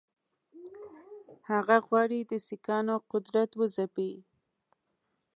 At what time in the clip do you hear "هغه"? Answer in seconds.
1.49-1.77